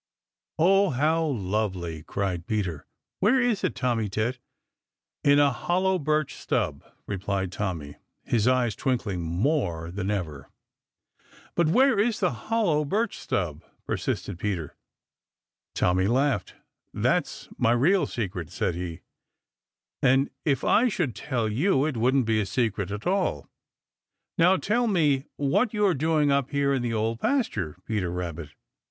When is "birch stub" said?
5.99-6.83, 12.83-13.63